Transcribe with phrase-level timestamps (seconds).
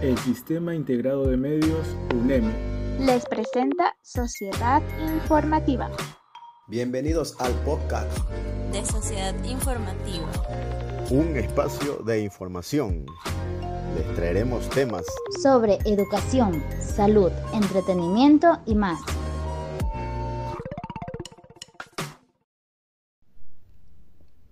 [0.00, 2.52] El Sistema Integrado de Medios, UNEMI.
[3.00, 4.80] Les presenta Sociedad
[5.12, 5.90] Informativa.
[6.68, 8.08] Bienvenidos al podcast
[8.70, 10.30] de Sociedad Informativa.
[11.10, 13.06] Un espacio de información.
[13.96, 15.04] Les traeremos temas
[15.42, 19.00] sobre educación, salud, entretenimiento y más.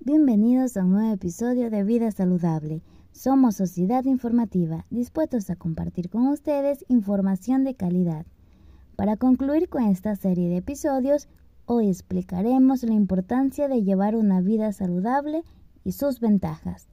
[0.07, 2.80] Bienvenidos a un nuevo episodio de Vida Saludable.
[3.11, 8.24] Somos Sociedad Informativa, dispuestos a compartir con ustedes información de calidad.
[8.95, 11.27] Para concluir con esta serie de episodios,
[11.64, 15.42] hoy explicaremos la importancia de llevar una vida saludable
[15.83, 16.86] y sus ventajas.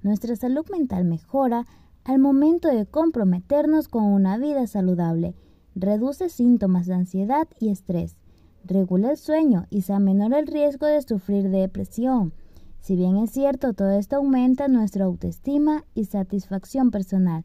[0.00, 1.66] Nuestra salud mental mejora
[2.04, 5.34] al momento de comprometernos con una vida saludable,
[5.74, 8.14] reduce síntomas de ansiedad y estrés,
[8.64, 12.32] regula el sueño y se amenora el riesgo de sufrir depresión,
[12.82, 17.44] si bien es cierto, todo esto aumenta nuestra autoestima y satisfacción personal.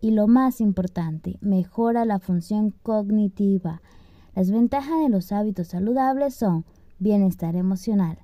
[0.00, 3.80] Y lo más importante, mejora la función cognitiva.
[4.34, 6.64] Las ventajas de los hábitos saludables son
[6.98, 8.18] bienestar emocional,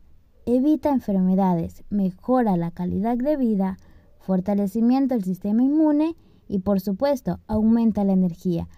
[0.47, 3.79] evita enfermedades, mejora la calidad de vida,
[4.19, 6.17] fortalecimiento del sistema inmune
[6.49, 8.69] y por supuesto aumenta la energía.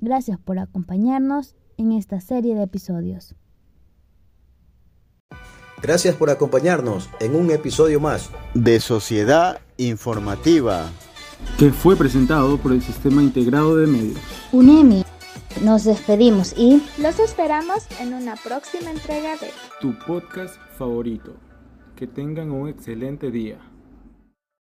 [0.00, 3.34] Gracias por acompañarnos en esta serie de episodios.
[5.84, 10.90] Gracias por acompañarnos en un episodio más de Sociedad Informativa,
[11.58, 14.18] que fue presentado por el Sistema Integrado de Medios.
[14.50, 15.04] UNEMI.
[15.60, 21.34] Nos despedimos y los esperamos en una próxima entrega de tu podcast favorito.
[21.96, 23.58] Que tengan un excelente día.